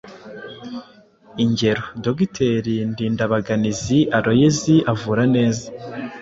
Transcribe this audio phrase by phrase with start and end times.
[1.43, 5.65] Ingero: Dogiteri Ndindabaganizi Aloyizi avura neza.